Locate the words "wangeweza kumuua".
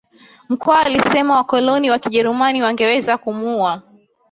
2.63-3.81